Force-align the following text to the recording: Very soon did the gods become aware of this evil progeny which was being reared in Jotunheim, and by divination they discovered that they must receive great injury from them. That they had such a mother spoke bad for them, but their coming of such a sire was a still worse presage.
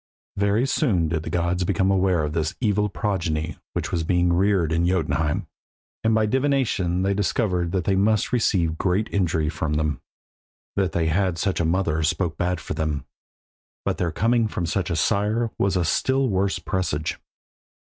Very 0.35 0.65
soon 0.65 1.09
did 1.09 1.21
the 1.21 1.29
gods 1.29 1.63
become 1.63 1.91
aware 1.91 2.23
of 2.23 2.33
this 2.33 2.55
evil 2.59 2.89
progeny 2.89 3.59
which 3.73 3.91
was 3.91 4.03
being 4.03 4.33
reared 4.33 4.71
in 4.71 4.87
Jotunheim, 4.87 5.45
and 6.03 6.15
by 6.15 6.25
divination 6.25 7.03
they 7.03 7.13
discovered 7.13 7.71
that 7.71 7.83
they 7.83 7.95
must 7.95 8.33
receive 8.33 8.79
great 8.79 9.07
injury 9.11 9.47
from 9.47 9.73
them. 9.75 10.01
That 10.75 10.93
they 10.93 11.05
had 11.05 11.37
such 11.37 11.59
a 11.59 11.65
mother 11.65 12.01
spoke 12.01 12.35
bad 12.35 12.59
for 12.59 12.73
them, 12.73 13.05
but 13.85 13.99
their 13.99 14.11
coming 14.11 14.49
of 14.57 14.67
such 14.67 14.89
a 14.89 14.95
sire 14.95 15.51
was 15.59 15.75
a 15.75 15.85
still 15.85 16.27
worse 16.29 16.57
presage. 16.57 17.19